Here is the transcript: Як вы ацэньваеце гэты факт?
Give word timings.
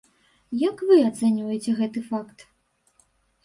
Як 0.61 0.81
вы 0.87 0.97
ацэньваеце 1.11 1.77
гэты 1.83 2.05
факт? 2.11 2.49